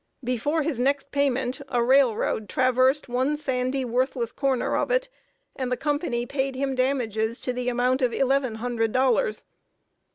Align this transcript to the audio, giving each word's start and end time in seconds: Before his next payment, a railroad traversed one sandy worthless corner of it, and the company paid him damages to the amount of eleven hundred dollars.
Before 0.23 0.63
his 0.63 0.79
next 0.79 1.11
payment, 1.11 1.61
a 1.69 1.83
railroad 1.83 2.49
traversed 2.49 3.07
one 3.07 3.37
sandy 3.37 3.85
worthless 3.85 4.31
corner 4.31 4.75
of 4.75 4.89
it, 4.89 5.07
and 5.55 5.71
the 5.71 5.77
company 5.77 6.25
paid 6.25 6.55
him 6.55 6.73
damages 6.73 7.39
to 7.41 7.53
the 7.53 7.69
amount 7.69 8.01
of 8.01 8.11
eleven 8.11 8.55
hundred 8.55 8.93
dollars. 8.93 9.45